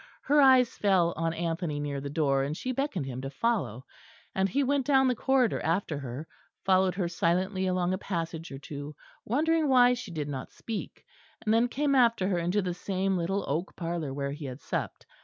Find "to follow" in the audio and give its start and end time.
3.21-3.83